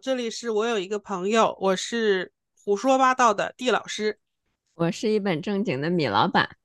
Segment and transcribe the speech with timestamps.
[0.00, 2.32] 这里是我有一个朋友，我是
[2.64, 4.18] 胡说八道的地老师，
[4.74, 6.56] 我是一本正经的米老板。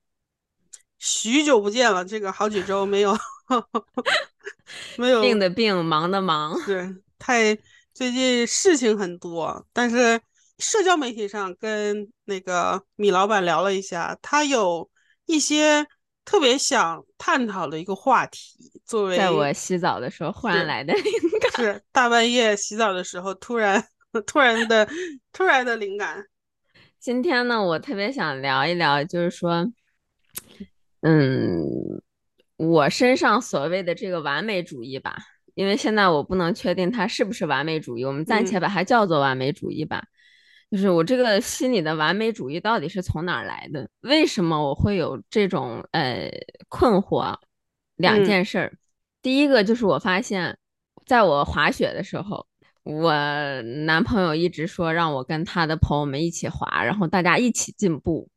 [0.98, 3.16] 许久不见了，这个好几周没有，
[4.96, 7.58] 没有病的病，忙的忙，对，太
[7.92, 10.20] 最近事情很多，但是
[10.58, 14.88] 社交媒体上跟那个米老板聊了一下，他有
[15.26, 15.86] 一些
[16.24, 18.72] 特别想探讨的一个话题。
[18.84, 21.02] 作为在我洗澡的时候忽然来的灵
[21.40, 23.82] 感，是 大半夜洗澡的时候突然
[24.26, 24.88] 突然的
[25.32, 26.24] 突然的灵感。
[26.98, 29.70] 今天呢，我特别想聊一聊，就是说，
[31.02, 31.62] 嗯，
[32.56, 35.16] 我身上所谓的这个完美主义吧，
[35.54, 40.04] 因为现在我不能确定它是不是完美主义，我们暂且把它叫做完美主义吧。
[40.74, 43.88] 就是我这个心里的完美主义到底是从哪儿来的？
[44.00, 46.28] 为什么我会有这种呃
[46.68, 47.32] 困惑？
[47.94, 48.76] 两件事儿，
[49.22, 50.58] 第一个就是我发现，
[51.06, 52.44] 在我滑雪的时候，
[52.82, 53.12] 我
[53.86, 58.28] 男朋友一直说让我跟他的朋友们一起滑，然后大家一起进步，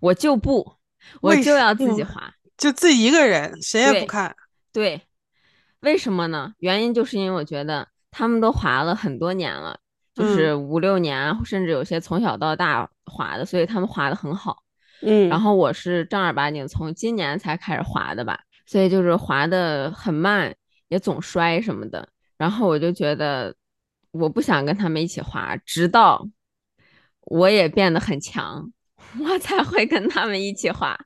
[0.00, 0.72] 我就不，
[1.20, 4.34] 我就要自己滑，就自己一个人，谁也不看。
[4.72, 5.02] 对，
[5.82, 6.52] 为什么呢？
[6.58, 9.78] 原因就是因为我觉得他们都滑了很多年了，
[10.16, 14.62] 就是五六年，甚至有些从小到大滑的，所以他们滑的很好。
[15.02, 18.40] 嗯，然后我是正儿八经从今年才开始滑的吧。
[18.66, 20.52] 所以就是滑的很慢，
[20.88, 22.08] 也总摔什么的。
[22.38, 23.54] 然后我就觉得
[24.10, 26.26] 我不想跟他们一起滑，直到
[27.20, 28.72] 我也变得很强，
[29.20, 30.98] 我才会跟他们一起滑。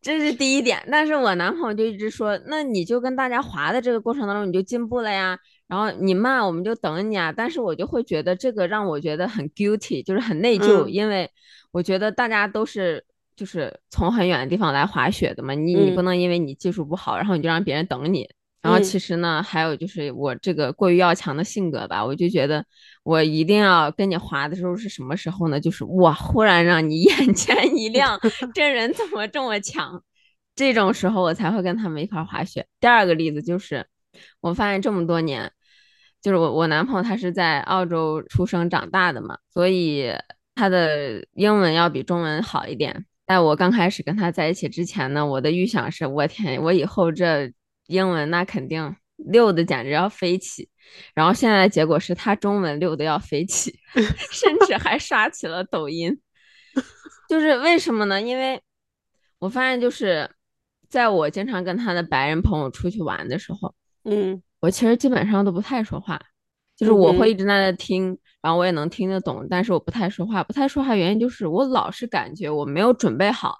[0.00, 0.82] 这是第一点。
[0.90, 5.38] 但是我男朋友就一直说，那你就跟大家滑的这个过程当中，你就进步了呀。
[5.68, 7.32] 然后你慢，我们就等你啊。
[7.32, 11.30] 但是我就会觉得这个让我觉得很 guilty，就是很内疚，因为
[11.72, 13.04] 我觉得大家都是。
[13.36, 18.28] 就是从很远的地方来滑雪的嘛，你你不能因为你技术不好，然后你就让别人等你。
[18.62, 22.64] 然后其实呢，还有就是我这个过于要强的性格吧，我就觉得
[23.02, 25.58] 我一定要跟你滑的时候是什么时候呢？
[25.58, 28.16] 就是哇，忽然让你 眼前一亮，
[28.54, 30.00] 这人怎么这么强？
[30.54, 32.64] 这种时候我才会跟他们一块滑雪。
[32.78, 33.84] 第二个例子就是，
[34.40, 35.50] 我发现这么多年，
[36.24, 40.10] 就是我我男朋友他是在澳洲出生长大的嘛，所以
[40.54, 43.04] 他的英文要比中文好一点。
[43.26, 47.52] 在我刚开始跟他在一起之前呢，我的预想是我天，我以后这
[47.88, 50.66] 英文那肯定溜的简直要飞起。
[51.12, 53.78] 然后现在的结果是他中文溜的要飞起，
[54.32, 56.18] 甚至还刷起了抖音。
[57.28, 58.18] 就是为什么呢？
[58.18, 58.62] 因为
[59.38, 60.30] 我发现就是
[60.88, 63.74] 在我经常跟他的白人朋友出去玩的时候，
[64.04, 66.18] 嗯，我其实基本上都不太说话，
[66.74, 68.16] 就是我会一直在那听。
[68.40, 70.42] 然后我也能听得懂，但是我不太说话。
[70.42, 73.58] 不太说话原因就是我老是感觉我没有准备好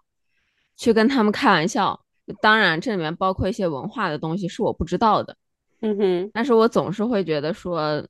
[0.76, 2.00] 去跟他们开玩笑。
[2.40, 5.36] 当然，这里面包括一些文化的东西是我不知道的。
[5.80, 6.30] 嗯哼。
[6.32, 8.02] 但是我总是会觉得说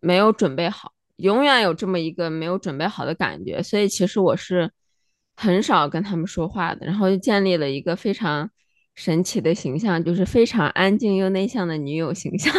[0.00, 3.62] 没有准备好，永远有这么一个没有准备好的感觉。
[3.62, 4.70] 所以其实我是
[5.34, 6.84] 很少跟他们说话的。
[6.84, 8.50] 然后就建立了一个非常
[8.96, 12.52] 神奇的形象，就是非常安静又内向的女友形象。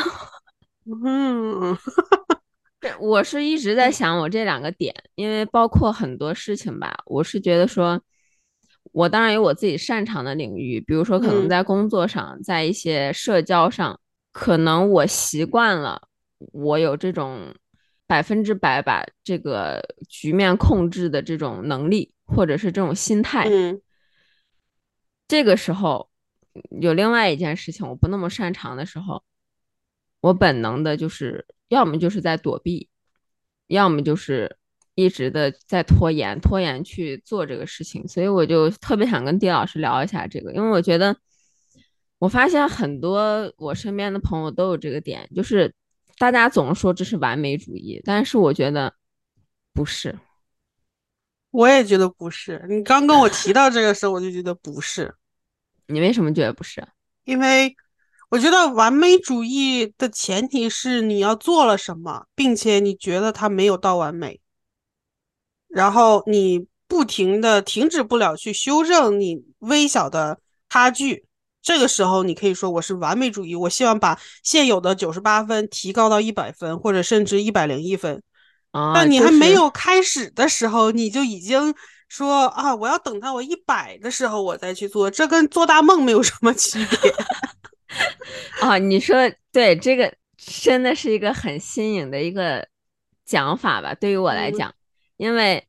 [1.04, 1.78] 嗯。
[3.00, 8.00] 我是一直在想我这两个点，因为包括很多事情吧，我是觉得说，
[8.94, 14.00] 我当然有我自己擅长的领域，比如说可能在工作上，在一些社交上，
[14.32, 16.02] 可能我习惯了，
[16.54, 17.54] 我有这种
[18.06, 23.50] 百分之百把这个局面控制的这种能力，或者是这种心态。
[23.50, 23.82] 嗯。
[25.28, 26.10] 这个时候
[26.82, 29.24] 有另外一件事情我不那么擅长的时候，
[30.22, 31.46] 我本能的就是。
[31.70, 32.88] 要么就是在躲避，
[33.68, 34.56] 要么就是
[34.96, 38.08] 一直的在拖延，拖延去做这个事情。
[38.08, 41.14] 所以我就特别想跟丁老师聊一下这个，因为我觉得
[42.20, 45.76] 我发现很多我身边的朋友都有这个点，就是
[46.18, 48.94] 大家总说这是完美主义，但是我觉得
[49.74, 50.18] 不是。
[51.52, 52.66] 我也觉得不是。
[52.70, 55.14] 你刚跟我提到这个时候，我就觉得不是。
[55.88, 56.88] 你为什么觉得不是？
[57.24, 57.76] 因为。
[58.30, 64.42] 我觉得完美主义的前提是你要做了什么，并且你觉得它没有到完美，
[65.70, 71.26] 然后你不停的停止不了去修正你微小的差距，
[71.62, 78.22] 这个时候你可以说我是完美主义，我希望把现有的九十八分提高到一百分，或者甚至一百零一分。
[78.72, 81.74] 啊，但你还没有开始的时候，你就已经
[82.08, 87.14] 说啊，我要等到我一百的时候我再去做，这跟做大梦没有什么区别。
[88.62, 89.16] 啊， 你说
[89.52, 92.68] 对，这个真的是一个很新颖的一个
[93.26, 93.94] 讲法吧？
[93.94, 94.74] 对于我来讲，
[95.18, 95.68] 因为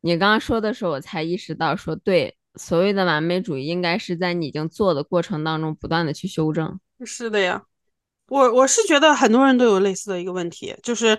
[0.00, 6.78] 你刚刚说的时候，我才意识到说，对，所谓的完美主义，应该是在你已经做的过程当中不断的去修正。
[7.04, 7.62] 是的呀，
[8.28, 11.18] 我我是觉得很多人都有类似的一个问题，就是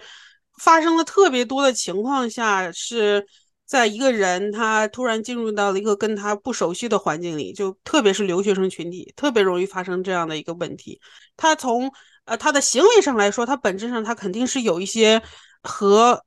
[0.60, 3.26] 发生了特别多的情况下，是
[3.70, 11.00] 在一个人他突然进入到了一个跟他不熟悉的环境里，就特别是留学生群体，特别容易发生这样的一个问题。
[11.38, 11.92] 他从
[12.26, 15.22] 呃他的行为上来说，他本质上他肯定是有一些
[15.62, 16.26] 和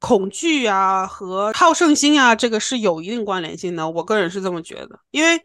[0.00, 3.88] 恐惧啊、和好胜心啊，这个是有一定关联性的。
[3.90, 5.40] 我个人是这么觉得，因为。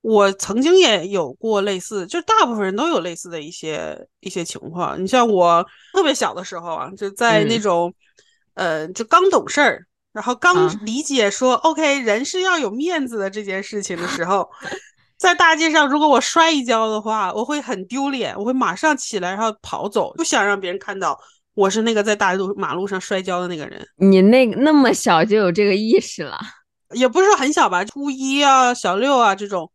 [0.00, 5.02] 我曾经也有过类似，就大部分人都有类似的一些一些情况。
[5.02, 7.92] 你像我特别小的时候啊，就在那种，
[8.54, 9.84] 呃，就刚懂事儿，
[10.18, 14.50] 然后刚理解说，OK，人是要有面子的这件事情的时候，
[15.16, 21.16] 在大街上，如果我摔一跤的话，我会很丢脸，我会马上起来然后跑走，不想让别人看到
[21.54, 23.80] 我是那个在大路马路上摔跤的那个人。
[23.98, 26.36] 你那那么小就有这个意识了？
[26.94, 29.70] 也不是很小吧，初一啊，小六啊这种。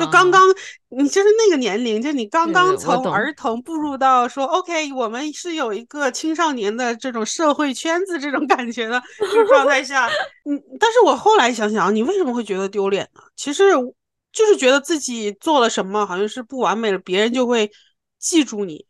[0.00, 0.42] 就刚刚，
[0.88, 10.08] 你就是那个年龄，就你刚刚从儿童步入到说，OK，我们是有一个青少年的这种社会圈子这种感觉的 这个状态下，
[10.44, 13.20] 嗯，但是我后来想想，你为什么会觉得丢脸呢？
[13.36, 13.70] 其实
[14.32, 17.70] 就是觉得自己做了什么好像是不完美了，别人就会
[18.18, 18.84] 记住你。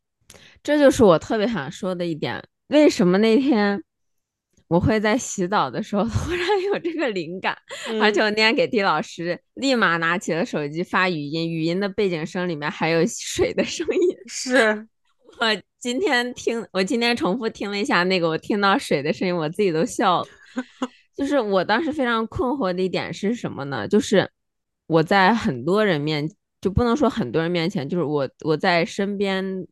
[0.62, 3.82] 这就是我特别想说的一点，为什么那天？
[4.68, 7.56] 我会在洗澡的时候 突然有这个灵感，
[8.00, 14.16] 而且我那天给地老师立马拿起了手机发语音，语音的背景声里面还有水的声音。
[14.26, 14.86] 是
[15.38, 20.28] 我今天听，我今天重复听了一下那个，我听到水的声音，我自己都笑了。
[21.14, 23.86] 就是我当时非常困惑的一点是什么呢？
[23.86, 24.28] 就是
[24.86, 26.28] 我在很多人面，
[26.60, 29.66] 就不能说很多人面前，就是我我在身边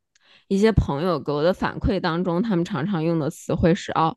[0.48, 4.16] 一些朋友给我的反馈当中，他们常常用的词汇是哦。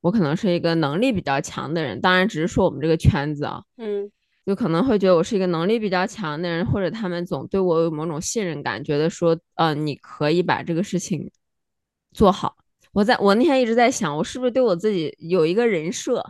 [0.00, 4.10] 我可能是一个能力比较强的人，当然只是说我们这个圈子啊，嗯，
[4.46, 11.30] 就可能会觉得我是一个能力比较强的人，或者他们总对我有某种信任感，觉得说，呃，你可以把这个事情
[12.12, 12.56] 做好。
[12.92, 16.24] 我在我那天一直在想，我是不是对我自己有一个人设？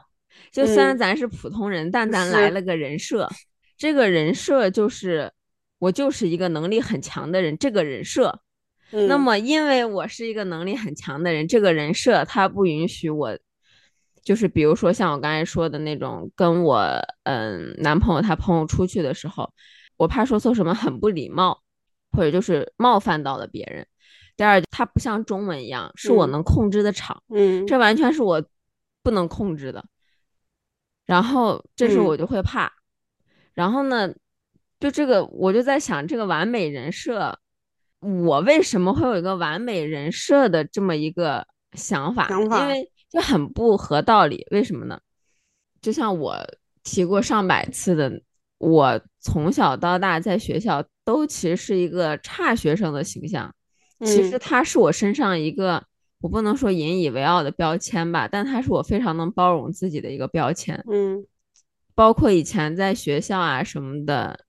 [0.51, 3.29] 就虽然咱是普通人，但咱来了个人设，
[3.77, 5.33] 这个人设就是
[5.79, 8.41] 我就是一个能力很强的人，这个人设。
[8.91, 13.39] 那么因为我是一个能力很强的人，这个人设他不允许我。
[14.23, 16.79] 就是比如说像我刚才说的那种，跟我
[17.25, 19.51] 嗯男朋友他朋友出去的时候，
[19.97, 21.63] 我怕说错什么很不礼貌，
[22.13, 23.87] 或者就是冒犯到了别人。
[24.37, 28.43] 第二，他不像中文一样是我能控制的场，嗯，这完全是我
[29.03, 29.85] 不能控制的。
[31.07, 32.73] 然后这时候我就会怕。
[33.53, 34.13] 然后呢，
[34.79, 37.39] 就这个我就在想，这个完美人设，
[38.01, 42.29] 我为什么会有一个完美人设的这么一个想法？
[42.29, 42.91] 想法，因为。
[43.11, 45.01] 就很不合道理，为什么呢？
[45.83, 46.37] 就像我
[46.83, 48.23] 提过上百次的，
[48.59, 53.55] 我从小到大在学校都其实是一个差学生的形象。
[54.05, 55.85] 其实他是我身上一个，
[56.21, 60.83] 我不能说引以为傲的标签吧，但他是我非常能包容自己的一个标签。
[60.91, 61.27] 嗯，
[61.95, 64.45] 包括以前在学校啊什么的，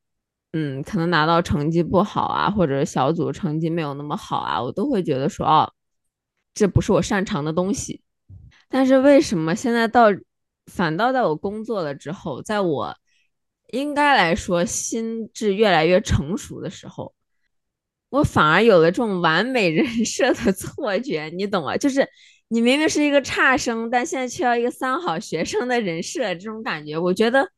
[0.53, 5.73] 嗯，可能拿到成绩不好啊，或者小组成绩没有那么好啊，我都会觉得说，哦，
[6.53, 8.01] 这不是我擅长的东西。
[8.71, 10.07] 但是为什么现在到
[10.67, 12.95] 反倒在我工作了之后，在我
[13.71, 17.13] 应该来说心智越来越成熟的时候，
[18.09, 21.29] 我反而有了这种完美人 设的错觉？
[21.35, 21.75] 你懂吗？
[21.75, 22.07] 就是
[22.47, 27.51] 你明明是一个差生，但现在却要一个三好学生的人设，这种感觉我觉得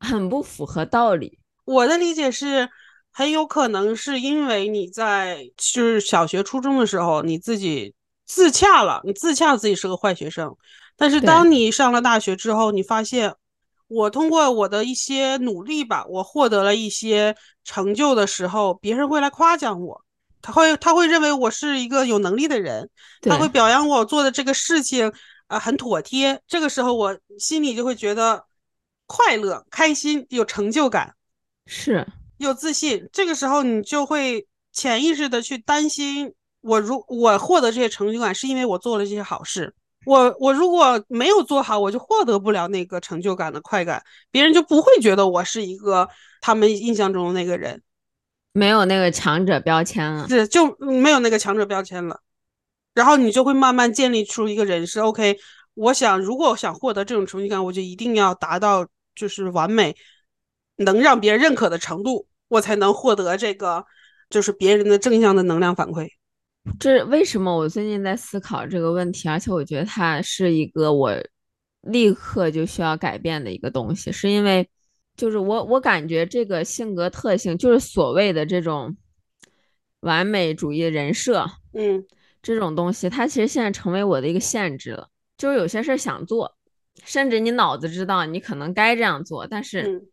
[0.00, 1.38] 很不符合道理。
[1.64, 2.68] 我的理解是，
[3.12, 7.94] 很有可能是因为你在就是小学、初中的时候，你自己。
[8.32, 10.56] 自洽了，你自洽自己是个坏学生，
[10.96, 13.34] 但是当你上了大学之后，你发现
[13.88, 17.34] 我通过我的一些努力吧，我获得了一些
[17.64, 20.04] 成就的时候，别人会来夸奖我，
[20.40, 22.88] 他会他会认为我是一个有能力的人，
[23.22, 25.12] 他会表扬我做的这个事情
[25.48, 28.44] 啊很妥帖，这个时候我心里就会觉得
[29.06, 31.16] 快乐、开心、有成就感，
[31.66, 32.06] 是。
[32.38, 36.32] 有自信，这个时候你就会潜意识的去担心。
[36.60, 39.74] 我如我获得这些成就感，是因为我做了这些好事。
[40.06, 46.08] 我我如果没有做好，我就获得不了那个成就感的快感，别人就不会觉得我是一个
[46.40, 47.82] 他们印象中的那个人，
[48.52, 52.18] 没有那个强者标签了，是就没有那个强者标签了。
[52.94, 55.02] 然后你就会慢慢建立出一个人设。
[55.04, 55.36] OK，
[55.74, 59.94] 我想如果想获得这种成就感，我就一定要达到就是完美，
[60.76, 63.84] 能让别人认可的程度，我才能获得这个
[64.30, 66.08] 就是别人的正向的能量反馈。
[66.78, 71.14] 这为什么我最近在思考这个问题，而且我觉得它是一个我
[71.82, 74.68] 立刻就需要改变的一个东西，是因为
[75.16, 78.96] 就是我我感觉这个性格特性就是所谓的这种
[80.00, 82.04] 完美主义人设，嗯
[82.42, 85.08] 这种东西，它其实现在成为我的一个限制了。
[85.38, 86.54] 就是有些事儿想做，
[87.04, 90.06] 甚至你脑子知道你可能该这样做，但是嗯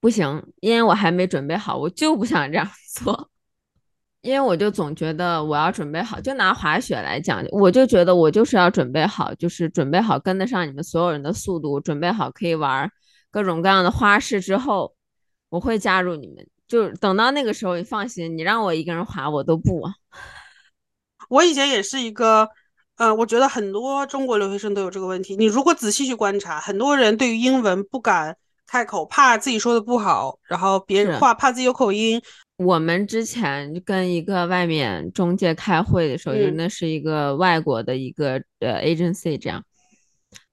[0.00, 3.30] 不行，因为我还没准备好，我就不想这样做。
[4.22, 12.88] 因为我就总觉得我要准备好，就拿滑雪来讲，我就觉得我就是要准备好，就是准备好跟得上你们所有人的速度，准备好可以玩
[13.32, 14.94] 各种各样的花式之后，
[15.48, 16.46] 我会加入你们。
[16.68, 19.82] 就等到那个时候，你放心，你让我一个人滑我都不。
[21.28, 22.48] 我以前也是一个，
[22.96, 25.36] 呃，我觉得很多中国留学生都有这个问题。
[25.36, 28.36] 你如果仔细去观察，很多人对于英文不敢
[28.66, 32.22] 开口，怕自己说的不好，然后别人话怕自己有口音。
[32.64, 39.64] 我们之前跟一个外面中介开会的时候，就那是一个外国的一个呃 agency，这样，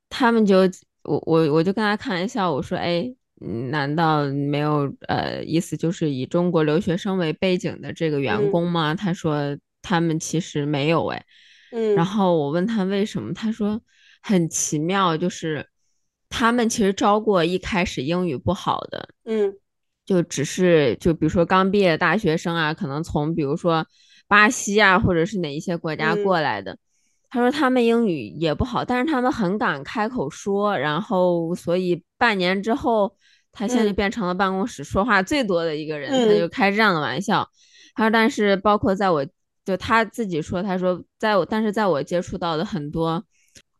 [0.10, 0.60] 他们就
[1.04, 3.14] 我我我就跟他开玩笑，我说，哎，
[3.72, 8.96] 难道没有呃意思就是以中国留学生为背景的这个员工吗？
[8.96, 11.26] 他说他们其实没有哎，
[11.72, 13.82] 嗯，然后我问他为什么，他说
[14.22, 15.68] 很奇妙，就是
[16.30, 19.56] 他们其实招过一开始英语不好的，嗯。
[20.10, 23.86] 就只是就比如说刚毕业的大学生啊，可能从比如说
[24.28, 26.76] 巴西啊，或者是哪一些国家过来的。
[27.30, 33.16] 他说他们英语也不好，但是他们很敢开口说，然后所以半年之后，
[33.52, 36.10] 他现在就变成了办公室说话最多的一个人。
[36.10, 37.48] 他就开这样的玩笑。
[37.94, 39.24] 他说，但是包括在我
[39.64, 43.24] 就他自己说，他说在我但是在我接触到的很多。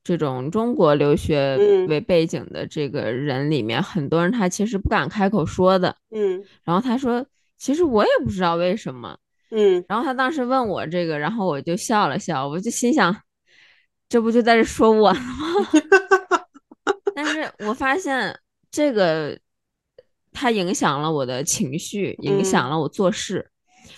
[0.04, 5.96] 这种中国留学为背景的这个人里面，很多人他其实不敢开口说的。
[6.12, 7.26] 嗯，然后他说，
[7.58, 9.18] 其实我也不知道为什么。
[9.52, 13.16] 嗯，然后他当时问我这个，然后我就笑了笑，我就心想，
[14.08, 15.22] 这不就在这说我吗？
[17.16, 18.40] 但是我发现
[18.72, 19.38] 这个，
[20.32, 23.50] 它影响了我的情绪，影响了我做事。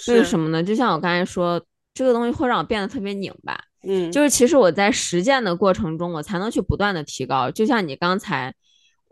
[0.07, 0.63] 为什么呢？
[0.63, 3.59] 就像我刚才说，这个东西会让我变得特别拧巴。
[3.83, 7.49] 嗯，就是其实我在实践的过程中，我才能去不断的提高。
[7.49, 8.53] 就像你刚才，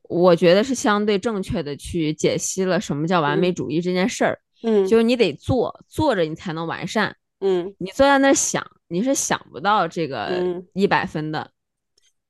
[0.03, 4.39] 我觉得是相对正确的去解析了什么叫完美主义这件事儿。
[4.61, 7.15] 嗯，就是你得做，做着你才能完善。
[7.39, 11.51] 嗯，你坐在那想，你是想不到这个一百分的。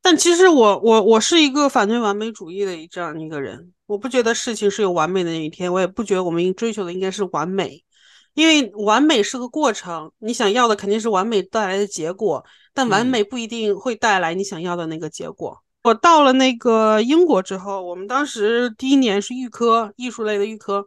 [0.01, 7.83] 但其实我我我是一个反对完美主义的这样一个人，我不觉得事情是有完美的那一天，我也不觉得我们追求的应该是完美。
[8.33, 15.61] 因为完美是个过程，你想要的肯定是完美带来的结果，但完美不一定会带来你想要的那个结果。
[15.83, 20.85] 我到了那个英国之后，我们当时第一年是预科，艺术类的预科，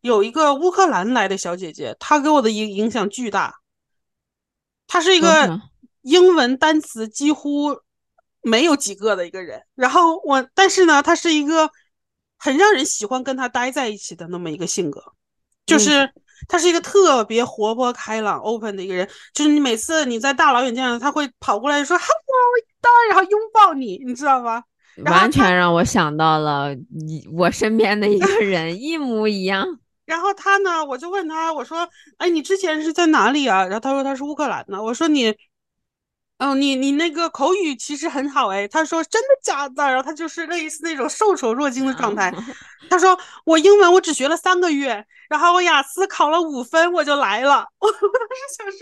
[0.00, 3.60] 有一个乌克兰来的小姐姐，她给我的影影响巨大。
[4.86, 5.60] 她是一个
[6.02, 7.78] 英文单词几乎
[8.42, 11.70] 没有几个的一个人，然后我，但是呢，她是一个
[12.36, 15.02] 很让人喜欢跟她待在一起的那么一个性格，
[15.64, 16.12] 就是。
[16.48, 24.62] 他是一个特别活泼开朗、open 的一个人，就是你每次你在大老远见到他，会跑过来说 “hello”，然后拥抱你，你知道吗？
[25.04, 29.66] 完全让我想到了你我身边的一个人，一模一样。
[30.04, 34.82] 然后他呢，我就问他，我说：“哎，你之前是在哪里啊？”然后他说他是乌克兰的。
[34.82, 35.32] 我说你，
[36.40, 38.66] 哦，你你那个口语其实很好哎。
[38.66, 39.84] 他说真的假的？
[39.84, 42.34] 然后他就是类似那种受宠若惊的状态。
[42.88, 45.06] 他说我英文我只学了三个月。
[45.28, 47.64] 然后我雅思考了五分，我就来了。
[47.78, 48.78] 我我当时想说，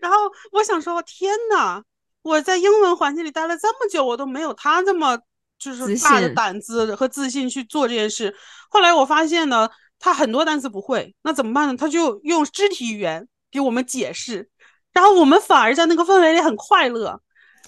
[0.00, 0.16] 然后
[0.52, 1.82] 我想说，天呐，
[2.22, 5.18] 我在英文环境里待了这么久，我都没有他这么
[5.58, 8.34] 就是大的胆子和自信去做这件事。
[8.70, 11.76] 后来我发现呢，他很多单词不会，那怎么办呢？
[11.76, 14.48] 他就用肢体语言给我们解释，
[14.94, 17.20] 然后我们反而在那个氛围里很快乐。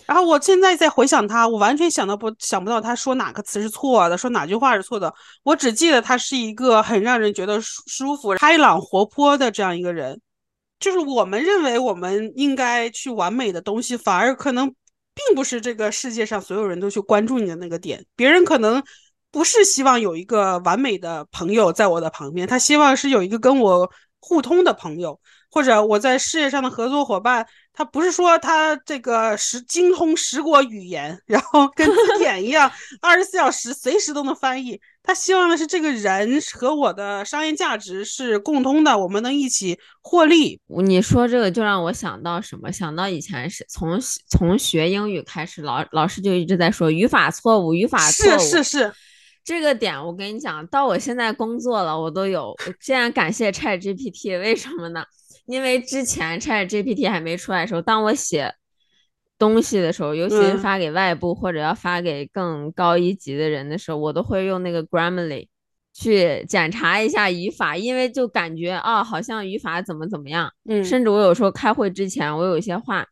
[0.07, 5.13] 然后我现在在回想他，我完全想到不想不到他说哪个词是错的，说哪句话是错的。
[5.43, 10.21] 我只记得他是一个很让人觉得舒舒服、开朗、活泼的这样一个人。
[10.79, 18.05] 就是我们认为我们应该去完美的东西，反而可能并不是这个世界上所有人都去关注你的那个点。
[18.15, 18.81] 别人可能
[19.33, 23.91] 不是希望有一个完美的朋友在我的旁边，他希望是有一个跟我
[24.21, 25.19] 互通的朋友。
[25.51, 34.81] 或者我在事业上的合作伙伴，他不是说他这个十精通十国语言，然后跟字 典一样，二十四小时随时都能翻译。
[35.03, 40.61] 他希望的是这个人和我的商业价值是共通的，我们能一起获利。
[40.67, 42.73] 你说这个就让我想到什么？
[42.73, 48.39] 想到以前是从从学英语开始，老老师就一直在说语法错误，语法错误。
[48.41, 48.93] 是是是，
[49.45, 52.53] 这个点我跟你讲，到我现在工作了，我都有。
[52.81, 55.05] 现在感谢 Chat GPT，为什么呢？
[55.47, 58.55] 因为之前 Chat GPT 还没出来的时候，当我写
[59.39, 65.49] 东西的时候，尤其是发给外部或者要发给更高一级的人的时候，我都会用那个 Grammarly。
[65.99, 70.53] 去检查一下语法，因为就感觉啊，好像语法怎么怎么样。
[70.69, 73.07] 嗯，甚至我有时候开会之前，我有一些话，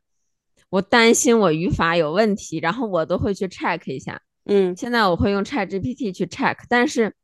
[0.69, 4.21] 我担心我语法有问题，然后我都会去 check 一下。
[4.45, 7.14] 嗯，现在我会用 Chat GPT 去 check，但是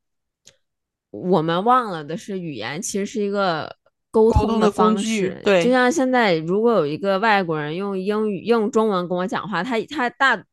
[1.11, 3.77] 我们忘了的是，语言其实是一个
[4.11, 5.41] 沟通的方式。
[5.45, 10.45] 对，就像现在，如果有一个外国人用英语、用中文跟我讲话，他他大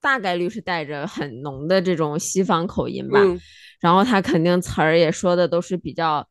[0.00, 3.20] 大概率是带着很浓的这种西方口音吧。
[3.80, 6.26] 然后他肯定词儿也说的都是比较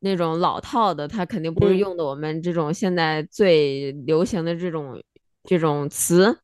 [0.00, 5.02] 那种老套的，他肯定不是用的我们这种现在最流行的这种
[5.44, 6.38] 这种词。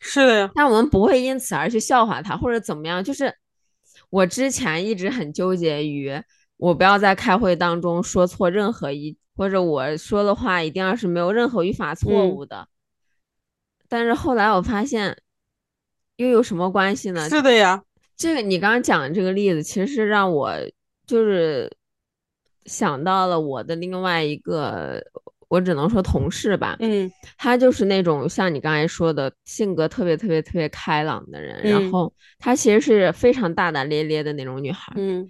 [0.00, 3.04] 是的呀，但我们不会因此而去笑话他或者怎么样。
[3.04, 3.32] 就是
[4.10, 6.12] 我之前一直很纠结于，
[6.56, 12.68] 我不要在开会当中说错任何一，或者我说的话一定要是没有任何语法错误的。
[13.88, 15.16] 但是后来我发现，
[16.16, 17.28] 又有什么关系呢？
[17.28, 17.82] 是的呀。
[18.16, 20.54] 这个你刚刚讲的这个例子，其实让我
[21.06, 21.70] 就是
[22.66, 25.02] 想到了我的另外一个，
[25.48, 35.28] 我只能说同事吧，嗯，她就是那种像你刚才说的性格特别特别特别开朗的人，然后她其实是非常大大咧咧的那种女孩，嗯，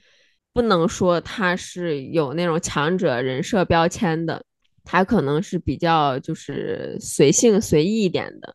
[0.52, 4.44] 不能说他是有那种强者人设标签的，
[4.85, 8.54] 他可能是比较就是随性随意一点的。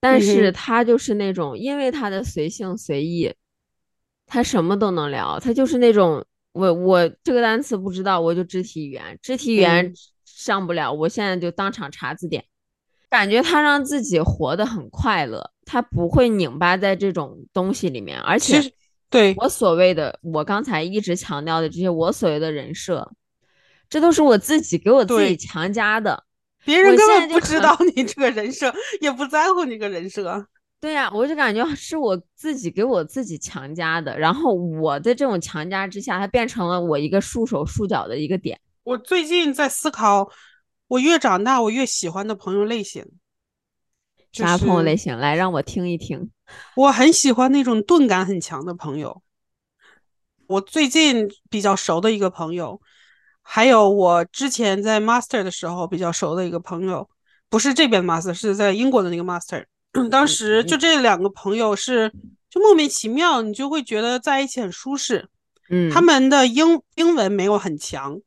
[0.00, 3.34] 但是他就是那种，因为他的随性随意，
[4.26, 5.40] 他什么都能聊。
[5.40, 9.92] 他就是那种，我我这个单词不知道，我就肢体语言，肢体语言
[10.24, 12.44] 上不了，我现在就当场查字典。
[13.08, 18.20] 感觉他让自己活得很快乐，他不会拧巴在这种东西里面。
[18.20, 18.60] 而且，
[19.08, 23.12] 对我所谓的，我刚才一直强调的这些，我所谓的人设，
[23.88, 26.24] 这都是我自己给我自己强加的。
[26.64, 30.46] 别人根本不知道你这个人设，也不在乎你个人设。
[30.80, 38.60] 对呀，我就感觉是我自己给我自己强加的，然后我的这种强加之下，它变成了我一个束手束脚的一个点。
[38.82, 40.28] 我最近在思考，
[40.88, 43.04] 我越长大，我越喜欢的朋友类型。
[44.44, 45.16] 啥朋友类型？
[45.16, 46.30] 来让我听一听。
[46.74, 49.22] 我很喜欢那种钝感很强的朋友。
[50.46, 52.80] 我最近比较熟的一个朋友。
[53.48, 57.08] 还有我之前在 master 的时候比较熟的一个朋友，
[57.48, 59.64] 不是这边 master，是在英国的那个 master。
[60.10, 62.12] 当时就这两个朋友是
[62.50, 65.28] 就莫名其妙，你就会觉得在一起很舒适。
[65.70, 68.20] 嗯，他们的英英文没有很强，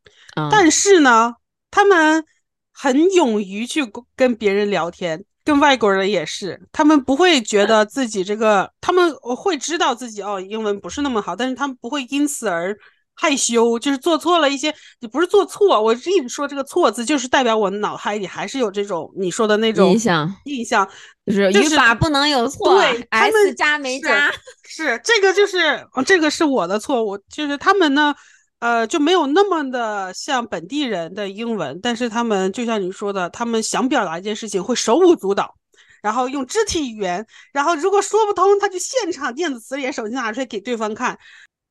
[0.50, 1.36] 但是呢，
[1.70, 2.24] 他们
[2.72, 3.82] 很勇于去
[4.16, 12.78] 跟别人聊天，跟外国人也是，他们不会觉得自己这个，他们会知道自己哦英文不是那么好，但是他们不会因此而。
[13.22, 20.88] 害羞就是做错了一些，你不是做错，我一直说这个错字，就是代表我脑海里还是有这种你说的那种印象，印象
[21.26, 24.32] 就是语法不能有错，对，s 加没加，
[24.64, 28.16] 是这个就是这个是我的错误，就是他们呢，
[28.60, 35.56] 呃，就没有那么的像本地人的英文，但是他们就像你说的，他们想表达一件事情会手舞足蹈，
[36.02, 41.18] 然后用肢体语言，然后如果说不通，他就现场电子词典手机拿出来给对方看。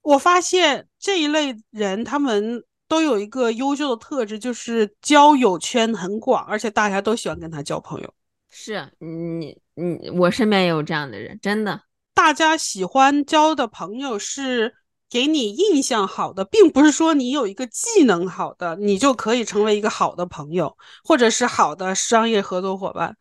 [0.01, 8.15] 我发现这一类人，他们都有一个优秀的特质，就是交友圈很广，而且大家都喜欢跟他交朋友。
[8.49, 11.83] 是你，你，我身边也有这样的人，真的。
[12.15, 14.75] 大家喜欢交的朋友是
[15.11, 23.17] 给你印象好的，并不是说你有一个技能好的，你就可以成为一个好的朋友，或者是好的商业合作伙伴。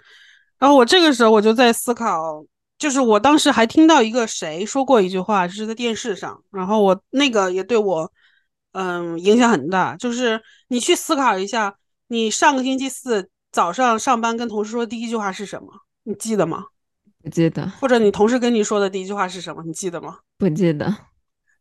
[0.58, 2.46] 然后我这个时候我就在思考。
[2.80, 8.12] 就是我当时还听到一个谁说过一句话，是在电视上，然后我那个也对我，
[8.74, 9.96] 嗯，影响很大。
[9.96, 11.76] 就是你去思考一下，
[12.10, 15.70] 你上个星期四早上上班跟同事说的第一句话是什么？
[16.04, 16.66] 你记得吗？
[17.24, 17.68] 不记得。
[17.82, 19.64] 或者你同事跟你说的第一句话是什么？
[19.66, 20.20] 你记得吗？
[20.38, 20.96] 不记得，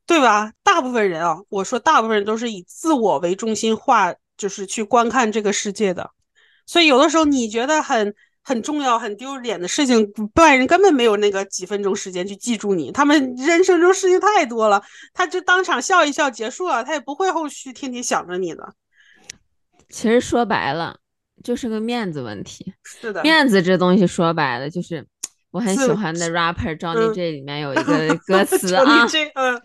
[0.06, 0.52] 对吧？
[0.62, 6.10] 大部分人啊，我说大部分人都是以自我为中心化，就是去观看这个世界的。
[6.66, 8.14] 所以有的时候你觉得很。
[8.48, 12.92] 很重要、很丢脸的事情，外人根本没有那个几分钟时间去记住你。
[12.92, 14.80] 他们人生中事情太多了，
[15.12, 18.72] 他就当场笑一笑结束了，他也不会后续天天想着你的。
[19.88, 21.00] 其实说白了，
[21.42, 22.72] 就是个面子问题。
[22.84, 25.04] 是的，面子这东西说白了，就是
[25.50, 29.60] 我很喜欢的 rapper Johnny J 里面有一个 歌词啊，嗯，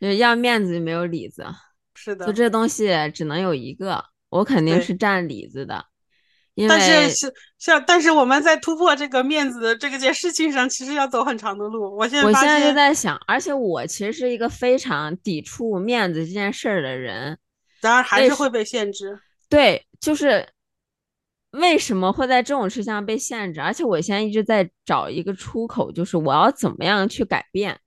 [0.00, 1.46] 就是要面子没有里子。
[1.94, 5.84] 是的，就这东西只能有一个，我肯定是占里子的。
[6.68, 11.96] 但是是像，但是我们在突破这个面子的这个件事情上，其实要走很长的路。
[11.96, 17.38] 我现在我现在就在想，而且我其实是一个非常抵触面子这件事儿的人，
[17.80, 19.20] 然而还是会被限制。
[19.48, 20.48] 对，就是
[21.52, 23.60] 为什么会在这种事情上被限制？
[23.60, 27.78] 而且我现在一直在找一个出口，就是我要怎么样去改变。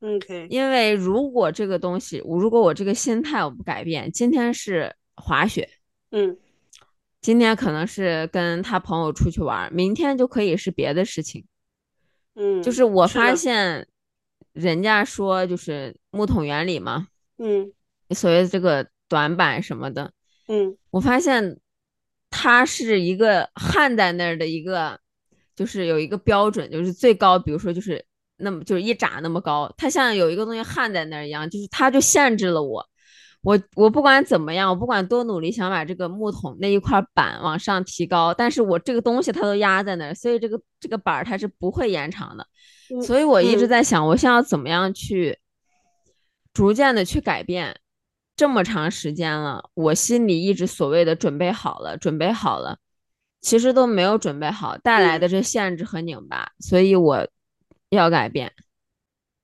[0.00, 5.68] OK，因为如果这个东西，如果我这个心态我不改变，今天是滑雪，
[6.10, 6.36] 嗯。
[7.20, 11.44] 今天可能是跟他朋友出去玩，明天就可以是别的事情。
[12.36, 13.88] 嗯，就是我发现，
[14.52, 17.08] 人家说就是木桶原理嘛，
[17.38, 17.72] 嗯
[18.10, 20.12] 所谓这个短板什么的，
[20.46, 20.78] 嗯。
[20.90, 21.58] 我发现
[22.30, 25.00] 它是一个焊在那儿的一个，
[25.56, 28.06] 就是有一个标准，就是最高，比如说就是
[28.38, 32.84] 那么就是一拃那么高，它像有一个东西焊在那儿一样，就是它就限制了我。
[33.42, 42.46] 我我不管怎么样，我不管多努力想把这个木桶那一块板往上提高，但是我这个东西它都压在那儿，所以这个这个板儿它是不会延长的。
[42.90, 45.38] 嗯所以我一直嗯在想，我现在要怎么样去
[46.52, 47.78] 逐渐的去改变。
[48.34, 52.78] 这么长时间了，我心里一直所谓的准备好了，准备好了，
[53.40, 57.28] 其实都没有准备好，带来的这限制和拧巴，所以我
[57.90, 58.52] 要改变。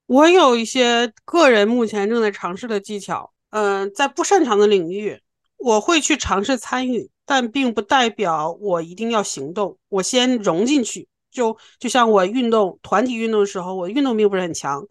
[0.07, 5.21] 我有一些个人目前正在尝试的技巧，嗯、在不擅长的领域，
[5.57, 9.79] 我会去尝试参与，但并不代表我一定要行动。
[9.89, 14.87] 我先融进去，就就像我运动团体运动的时候，我运动并不是很强，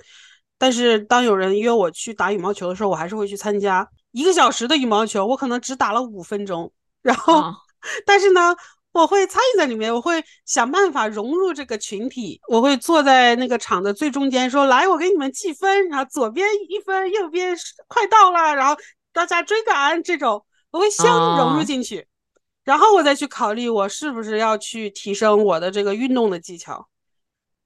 [0.58, 3.88] 但是当有人约我去打羽毛球的时候，我还是会去参加。
[4.12, 7.56] 一个小时的羽毛球，我可能只打了五分钟，然后，啊
[8.06, 8.56] 但是呢，
[8.94, 18.76] 我会参与在里面，我会想办法融入这个群体，我会坐在那个场的最中间，说：“来，我给你们计分，然后左边一分，右边是快到了，然后
[19.12, 22.08] 大家追赶这种，我会先融入哦进去，
[22.64, 26.88] 然后我再去考虑我是不是要去提升我的这个运动的技巧。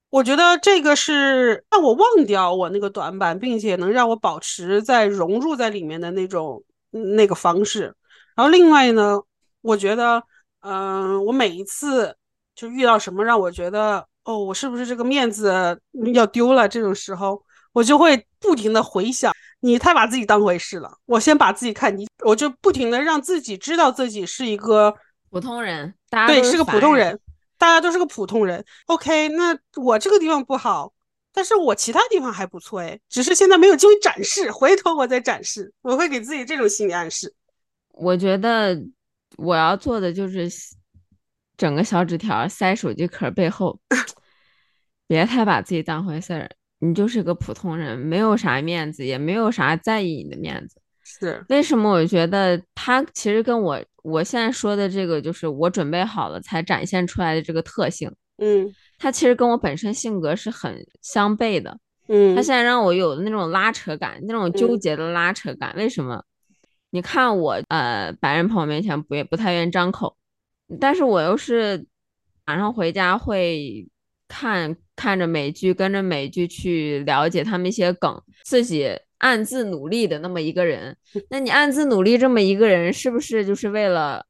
[0.09, 6.63] 我觉得这个是让我忘掉我那个短板，并且能让我保持在融入在里面的那种
[6.93, 7.93] 嗯那个方式。
[8.33, 9.19] 然后另外呢，
[9.59, 10.23] 我觉得，
[10.69, 12.15] 嗯、我每一次
[12.53, 15.79] 就遇到什么让我觉得，哦，我是不是这个面子
[16.13, 20.91] 要丢了这种时候，我就会不停的回想，你太把自己当回事了。
[21.05, 24.93] 我先把自己看低，我就不停的让自己知道自己是一个
[25.29, 27.17] 普通人，大家对，是个普通人，
[27.57, 28.65] 大家都是个普通人。
[28.87, 30.91] OK，那我这个地方不好，
[31.33, 35.71] 但是我其他地方还不错哎，只是现在没有机会展示，回头我再展示。
[35.81, 37.33] 我会给自己这种心理暗示。
[37.93, 38.75] 我觉得
[39.35, 40.47] 我要做的就是
[41.57, 43.79] 整个小纸条塞手机壳背后，
[45.07, 46.49] 别太把自己当回事儿。
[46.79, 50.79] 你就是个普通人，没有啥面子，也没有啥在意你的面子。
[51.03, 61.79] 是，为什么我觉得他其实跟我我现在说的这个，就是我准备好了才展现出来的这个特性，嗯他其实跟我本身性格是很相悖的。
[62.09, 65.73] 嗯他现在让我有那种拉扯感，那种纠嗯结的拉扯感。
[65.75, 66.23] 为什么？
[66.89, 70.17] 你看我呃，白人朋友面前不也不太愿意张口，
[70.79, 71.85] 但是我又是
[72.45, 73.87] 晚上回家会
[74.27, 80.95] 看看着美剧，跟着美剧去了解他们一些梗，自己暗自努力的那么一个人。
[81.29, 84.25] 那你暗自努力这么一个人，是不是就是为了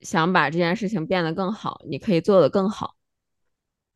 [0.00, 1.80] 想把这件事情变得更好？
[1.88, 2.94] 你可以做得更好，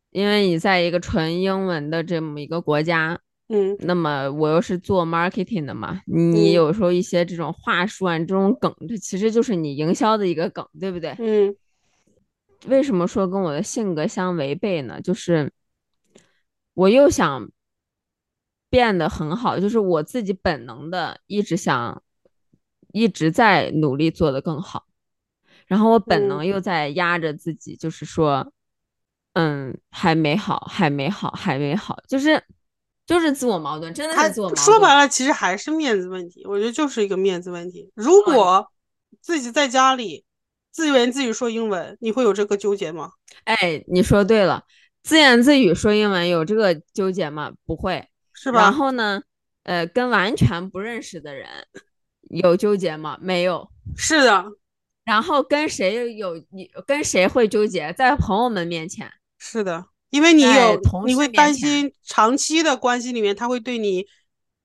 [0.09, 3.19] 因为你在一个纯英文的这么一个国家。
[3.49, 3.75] 嗯。
[3.79, 6.53] 那么我又是做 marketing 的嘛，你嗯。
[6.53, 11.15] 有时候一些这种话术啊，这种梗，这其实就是你营销的一个梗，对不对？
[11.19, 11.55] 嗯。
[12.67, 14.99] 为什么说跟我的性格相违背呢？
[15.01, 15.51] 就是
[16.73, 17.49] 我又想
[18.69, 22.03] 变得很好，就是我自己本能的一直想，
[22.91, 24.87] 一直在努力做得更好，
[25.67, 28.51] 然后我本能嗯又在压着自己，就是说，
[29.33, 32.43] 嗯，还没好，还没好，还没好，就是
[33.07, 34.63] 就是自我矛盾，真的他是自我矛盾。
[34.63, 36.45] 说白了，其实还是面子问题。
[36.45, 37.89] 我觉得就是一个面子问题。
[37.95, 38.69] 如果
[39.21, 40.23] 自己在家里
[40.71, 43.11] 自言自语说英文，你会有这个纠结吗？
[43.45, 44.63] 哎，你说对了，
[45.01, 47.51] 自言自语说英文有这个纠结吗？
[47.65, 48.07] 不会。
[48.33, 48.61] 是吧？
[48.61, 49.21] 然后呢，
[49.63, 51.47] 呃，跟完全不认识的人
[52.29, 53.17] 有纠结吗？
[53.21, 53.67] 没有。
[53.95, 54.45] 是的，
[55.05, 57.91] 然后跟谁有你跟谁会纠结？
[57.93, 64.05] 在朋友们面前，是的，因为你有同你会担心长期的关系里面，他会对你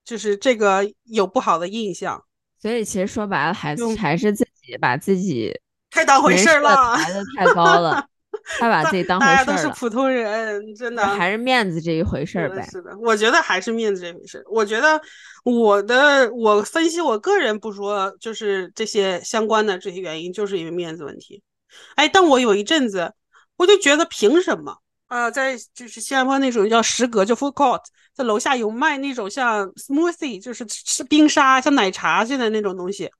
[0.04, 2.24] 就是这个有不好的印象，
[2.60, 5.52] 所以其实说白了，还用还是自己把自己
[5.90, 6.96] 太当回事儿了。
[6.96, 8.06] 抬的太高了，
[8.60, 12.66] 太把自己当回大家事儿了，都是普通人，真的还是面子这一回事儿呗。
[12.70, 14.44] 是的，我觉得还是面子这回事儿。
[14.48, 15.00] 我觉得
[15.44, 21.42] 我的我分析我个人不说，就是这些相关的这些原因，就是因为面子问题。
[21.96, 23.12] 哎，但我有一阵子
[23.56, 24.78] 我就觉得凭什么？
[25.12, 27.82] 呃，在就是新加坡那种叫食阁，就 food court，
[28.14, 33.10] 在楼下有卖那种像 smoothie，就是吃冰沙，像奶茶似的那种东西。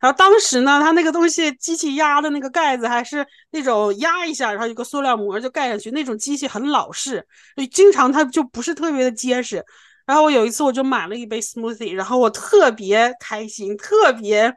[0.00, 7.24] 然后当时呢，它那个东西机器压的那个盖子还是那种压一下，然后有个塑料膜就盖上去，那种机器很老式，
[7.56, 9.64] 就经常它就不是特别的结实。
[10.04, 14.52] 然后我有一次我就买了一杯 smoothie，然后我特别开心，特别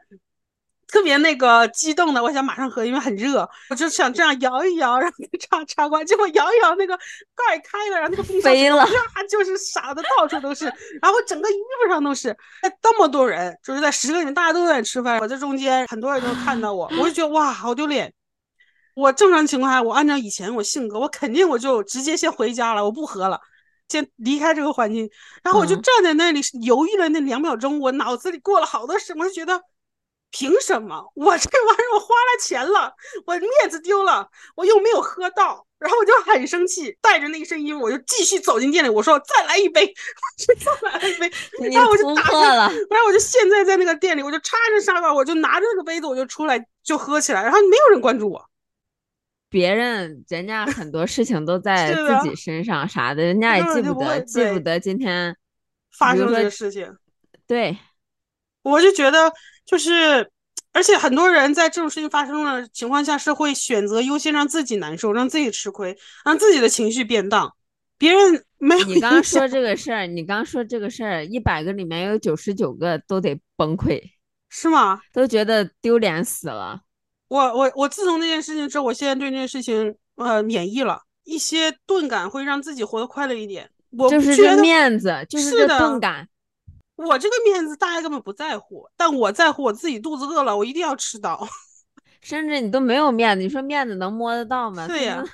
[0.90, 6.96] 特别那个激动的，我想马上喝，因为很热，我就想这样摇一摇，然后插插关，结果摇一摇那个
[7.34, 10.64] 盖开了，然后那个风飞了，呀，就是洒的到处都是，
[11.00, 12.36] 然后整个衣服上都是。
[12.82, 18.12] 这么多人，就是在十个人，大家都在吃饭，我在中间，很多人都看到我，我就觉得哇，好丢脸。
[18.94, 23.40] 我正常情况下，我按照以前我性格，我肯定我就直接先回家了，我不喝了，
[23.88, 25.08] 先离开这个环境。
[25.42, 29.62] 然后我就站在那里犹豫了那两秒钟，我脑子里过了好多事，我就觉得。
[30.30, 31.10] 凭什么？
[31.14, 32.94] 我这玩意儿我花了钱了，
[33.26, 39.92] 我面子丢了，我又没有喝到，然后我就很生气，带着那一身衣服，我就继续走进店里，我说再来一杯，
[40.38, 41.30] 再来一杯，
[41.72, 48.44] 然后我就打破了，然后我就现在在那个店里，我就插着沙发，我就拿着那个杯子，我就出来就喝起来，然后没有人关注我，
[49.48, 55.36] 别人人家很多事情都 在自己身上啥的，人家也记不得记不得今天
[55.98, 56.96] 发生这个事情，
[57.48, 57.76] 对。
[58.62, 59.32] 我就觉得，
[59.64, 60.30] 就是，
[60.72, 67.54] 而且很多人在这种事情发生的情况下，是会选择优先让自己难受，让自己吃亏，让自己的情绪变荡。
[67.96, 68.84] 别人没有。
[68.86, 74.00] 你刚刚说这个事儿，你刚刚说这个事儿，一百个里面有九十九个都得崩溃，
[74.48, 75.00] 是吗？
[75.12, 76.80] 都觉得丢脸死了。
[77.28, 83.70] 我我我自从那件事情之后，我现在对那件事情呃免疫了，一些钝感会让自己活得快乐一点。
[83.96, 86.26] 我就是这面子，就是这钝感。
[87.06, 91.46] 我这个面子大家根本不在乎，但我在乎我自己肚子饿了，我一定要吃到。
[92.20, 94.86] 甚至你都没有面子，你说面子能摸得到吗？
[94.86, 95.24] 对呀，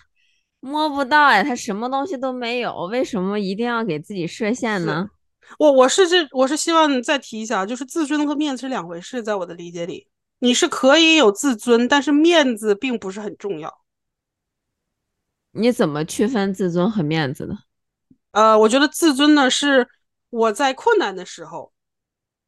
[0.61, 5.09] 摸不到呀，他什么东西都没有，为什么一定要给自己设限呢？
[5.59, 10.07] 我我是这我是希望再提一下，就是自尊和面子是两回事，在我的理解里，
[10.39, 13.81] 你是可以有自尊，但是面子并不是很重要。
[15.51, 17.59] 你怎么区分自尊和面子呢？
[18.31, 19.89] 呃，我觉得自尊呢是。
[20.31, 21.73] 我在困难的时候，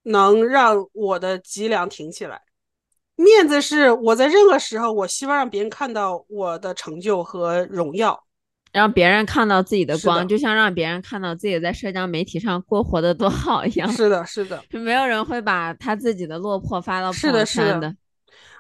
[0.03, 2.43] 能让我的脊梁挺起来。
[3.17, 8.25] 面子是我在任何时候，我希望让别人看到我的成就和荣耀，
[8.71, 13.91] 让别人看到自己的光，就像让别人看到自己在社交媒体上过活的多好一样。
[13.91, 17.95] 是的，是的，没有人会把他自己的落魄发到朋友圈的。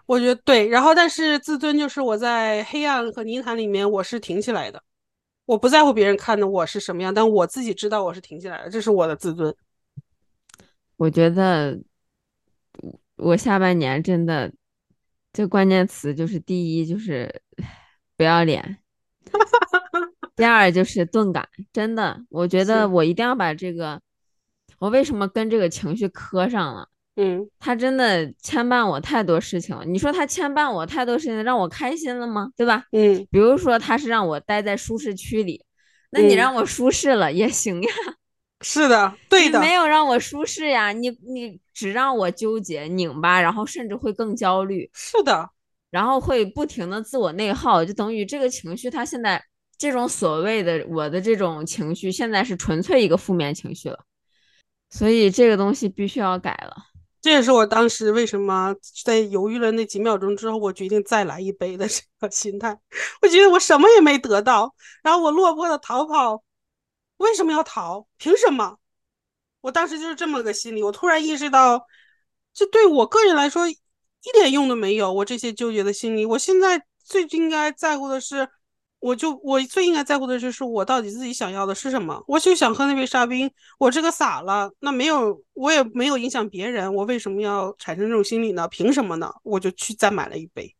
[0.06, 4.82] 我觉得对，然后但是自尊就是我在黑暗和泥潭里面，我是挺起来的。
[5.48, 9.54] 我不在乎别人看的我是什么样，但我自己知道我是挺起来的，这是我的自尊。
[10.98, 11.80] 我觉得
[13.16, 14.52] 我下半年真的，
[15.32, 17.40] 这关键词就是第一就是
[18.14, 18.76] 不要脸，
[20.36, 21.48] 第二就是钝感。
[21.72, 24.02] 真的，我觉得我一定要把这个，
[24.78, 26.90] 我为什么跟这个情绪磕上了？
[27.20, 29.84] 嗯，他真的牵绊我太多事情了。
[29.84, 32.50] 你说他牵绊我太多事情，让我开心了吗？
[32.56, 32.84] 对吧？
[32.92, 35.64] 嗯，比如说他是让我待在舒适区里，
[36.10, 37.90] 那你让我舒适了也行呀。
[38.62, 39.60] 是的，对的。
[39.60, 44.88] 没有让我舒适呀，你你只让我纠结拧巴，然后甚至会更焦虑。
[44.94, 45.50] 是的，
[45.90, 49.42] 然后会不停的自我内耗，就等于这个情绪，他现在
[49.76, 53.98] 这种所谓的我的这种情绪，现在是纯粹一个负面情绪了。
[54.90, 56.76] 所以这个东西必须要改了。
[57.20, 62.78] 这也是我当时为什么在犹豫了那几秒钟之后，我决定再来一杯的这个心态。
[63.22, 66.42] 我觉得我什么也没得到，然后我落魄的逃跑，
[67.16, 68.06] 为什么要逃？
[68.16, 68.78] 凭什么？
[69.60, 70.82] 我当时就是这么个心理。
[70.82, 71.86] 我突然意识到，
[72.54, 73.76] 这对我个人来说一
[74.32, 75.12] 点用都没有。
[75.12, 78.48] 我这些纠结的心理，我现在最应该在乎的是。
[79.00, 82.22] 我就我最应该在乎的就是我到底自己想要的是什么？
[82.26, 88.66] 我就想喝那杯沙冰，我这个洒了，那没有，我也没有影响别人，我为什么要产生这种心理呢？
[88.68, 89.32] 凭什么呢？
[89.42, 90.74] 我就去再买了一杯。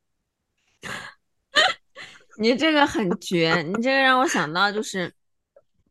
[2.40, 5.12] 你这个很绝，你这个让我想到就是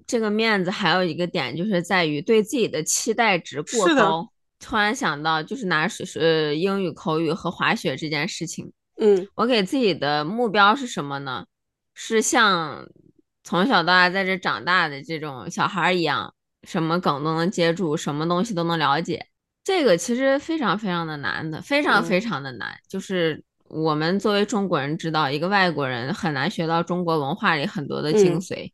[0.06, 4.30] 这个面子还有一个点就是在于对自己的期待值过高。
[4.60, 11.46] 突然想到就是拿是呃英语口语和滑雪这件事情，嗯，我给自己的目标是什么呢？
[12.00, 12.88] 是像
[13.44, 16.32] 从小到大在这长大的这种小孩一样，
[16.62, 19.26] 什么梗都能接住，什么东西都能了解。
[19.64, 22.78] 这个其实非常非常的难的，非常非常的难。
[22.88, 28.72] 就是我们作为中国人知道，一个外国人很难学到中国文化里很多的精髓，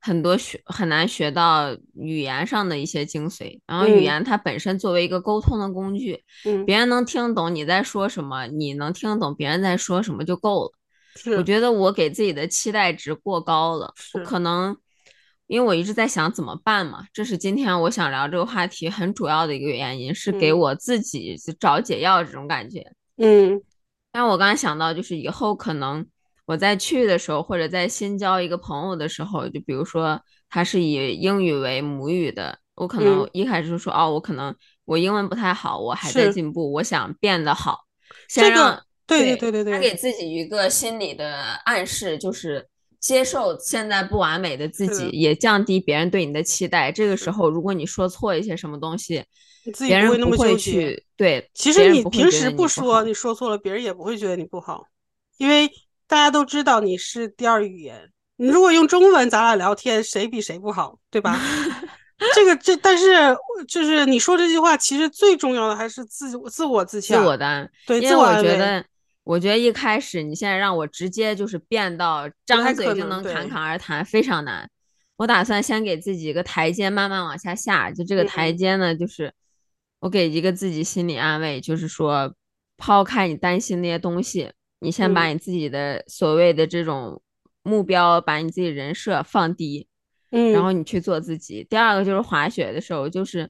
[0.00, 3.60] 很多学很难学到语言上的一些精髓。
[3.68, 6.24] 然后语言它本身作为一个沟通的工具，
[6.66, 10.72] 别人能听懂你在说什么，你能听懂别人在说什么就够了。
[11.36, 14.76] 我觉得我给自己的期待值过高了，我可能
[15.46, 22.84] 因为我一直在想怎么办嘛，这是今天我想聊这个话题很主要的一个原因，是给我自己找解药这种感觉。
[23.16, 23.62] 嗯，
[24.10, 26.06] 但我刚才想到，就是以后可能
[26.46, 33.30] 我在去的时候，或者在新交一个朋友的时候，就比如说他是以英语为母语的我可能嗯。
[33.32, 37.80] 一开始就说，哦，我可能我英文不太好，我还在进步，我想变得好，
[38.28, 42.66] 这个先让对对对对对他给自己一个心理的暗示，就是
[43.00, 46.90] 接受现在不完美的自己，也降低别人对你的期待。
[46.90, 49.24] 这个时候，如果你说错一些什么东西，
[49.64, 50.72] 你自己别人不会那么会纠结。
[50.72, 54.86] 去对，其实你平时不说，你说错了，别人也不会觉得你不好，
[55.36, 55.70] 因为
[56.06, 58.10] 大家都知道你是第二语言。
[58.36, 61.38] 你如果用中文，咱俩聊天，谁比谁不好，对吧？
[62.34, 63.36] 这个这，但是
[63.68, 68.84] 就是你说这句话，其实最重要的还是自自我自自洽，我的，对因为我自我觉得，
[69.24, 74.70] 我觉得一开始你现在让我直接就是变到张嘴就能侃侃而谈，非常难。
[75.16, 77.90] 我打算先给自己一个台阶，慢慢往下下。
[77.90, 79.32] 就这个台嗯阶呢，就是
[80.00, 82.34] 我给一个自己心理安慰，就是说，
[82.76, 87.22] 抛开你担心那些东西，你先把嗯你自己的所谓的这种
[87.62, 89.86] 目标，把你自己人设放低，
[90.30, 91.64] 然后嗯你去做自己。
[91.70, 93.48] 第二个就是滑雪的时候，就是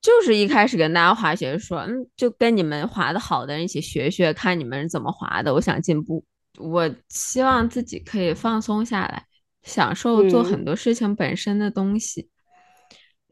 [0.00, 5.52] 就是一开始跟大家滑雪说，嗯，就跟你们滑的好的人一起学学，看你们是怎么滑的。
[5.52, 6.24] 我想进步，
[6.58, 9.24] 我希望自己可以放松下来，
[9.62, 12.28] 享受做嗯很多事情本身的东西。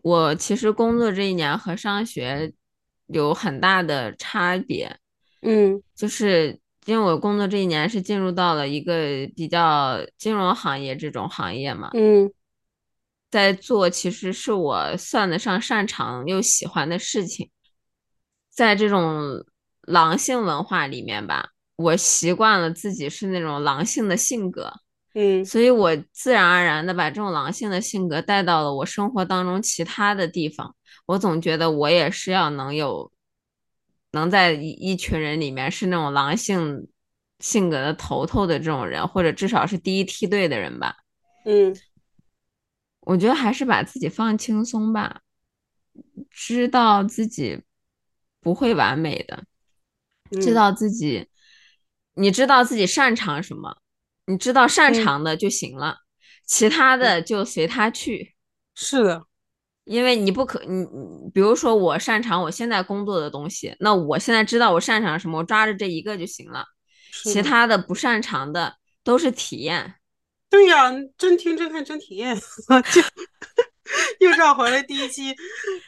[0.02, 2.52] 我其实工作这一年和上学
[3.06, 4.96] 有很大的差别，
[5.42, 8.94] 嗯就是因为我工作这一年是进入到了一个
[9.34, 12.30] 比较金融行业这种行业嘛，嗯
[13.36, 17.50] 在做其实是我算得上擅长又喜欢的事情，
[18.48, 19.44] 在这种
[19.82, 24.72] 狼性文化里面吧，我习惯了自己是那种狼性的性格，
[25.12, 30.74] 嗯所以我自然而然的把这种狼性的性格带到了我生活当中其他的地方。
[31.04, 33.12] 我总觉得我也是要能有，
[34.12, 36.88] 能在一一群人里面是那种狼性
[37.40, 40.96] 性格的头头的这种人，或者至少是第一梯队的人吧。
[41.44, 41.76] 嗯
[43.06, 45.20] 我觉得还是把自己放轻松吧，
[46.28, 47.62] 知道自己
[48.40, 49.44] 不会完美的，
[50.40, 51.28] 知嗯道自己，
[52.14, 53.78] 你知道自己擅长什么，
[54.26, 55.98] 你知道擅嗯长的就行了，
[56.44, 58.34] 其他的就随他去。
[58.74, 59.24] 是的，
[59.84, 66.64] 因为你不可，你你比如说我擅长我现在工作的东西，那我现在知道我擅长什么，我抓着这一个就行了，
[67.22, 69.94] 其他的不擅长的都是体验。
[70.48, 72.36] 对呀，真听真看真体验，
[72.92, 73.02] 就
[74.20, 75.34] 又绕回来第一期。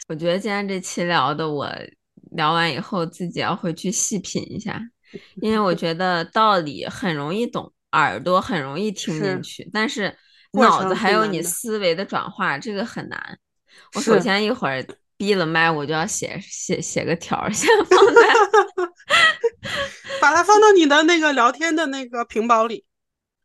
[0.08, 1.68] 我觉得今天这期聊的，我
[2.32, 4.80] 聊完以后自己要回去细品一下，
[5.40, 10.14] 因为我觉得道理很容易懂，耳朵很容易听进是去，但是
[10.52, 13.38] 脑子还有你思维的转化，这个很难。
[13.94, 14.84] 我首先一会儿
[15.16, 18.22] 闭了麦，我就要写写写个条儿， 先放在
[20.20, 22.84] 把它放到你的那个聊天的那个屏保里。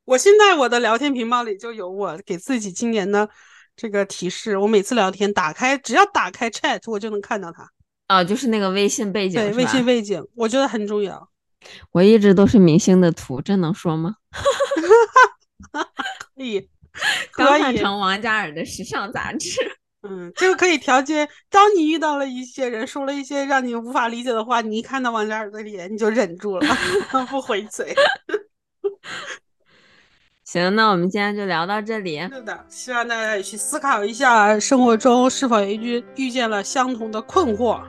[0.05, 3.29] 我现在我的聊天屏保里就有我给自己今年的
[3.75, 4.57] 这个提示。
[4.57, 7.69] 我每次聊天打开，只要打开 Chat，我就能看到它。
[8.07, 9.85] 啊，就是那个微信背景对，微信？
[9.85, 11.29] 背景，我觉得很重要。
[11.91, 14.15] 我一直都是明星的图，这能说吗？
[15.71, 16.69] 可以，
[17.31, 19.49] 刚可以，换成王嘉尔的时尚杂志。
[20.03, 21.25] 嗯，这个可以调节。
[21.49, 26.67] 当你遇到了一些人说了一些让你无法理解的话，你一看到王嘉尔的脸，你就忍住了，
[27.31, 27.95] 不回嘴。
[30.53, 32.21] 行，那我们今天就聊到这里。
[32.31, 37.79] 是的，希望大家也去思考一下，生活中是否也遇遇见了相同的困惑。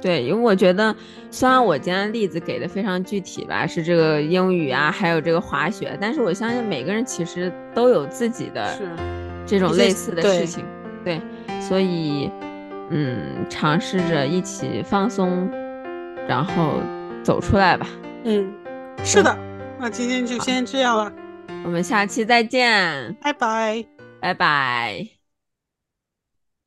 [0.00, 0.92] 对，因为我觉得，
[1.30, 8.88] 虽然我今天例子给的非常具体吧，是这个英语啊，还有这个滑雪，但是我相信每个人其实都有自己的是
[9.46, 10.64] 这种类似的事情，
[11.04, 11.20] 对，
[11.60, 12.28] 所以，
[12.90, 15.48] 嗯，尝试着一起放松，
[16.26, 16.80] 然后
[17.22, 17.86] 走出来吧。
[18.24, 18.52] 嗯，
[19.04, 19.38] 是的。
[19.78, 21.12] 那今天就先这样了，
[21.64, 23.84] 我们下期再见，拜拜。
[24.20, 25.17] 拜拜。